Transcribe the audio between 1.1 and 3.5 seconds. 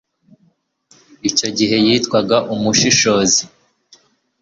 icyo gihe yitwaga umushishozi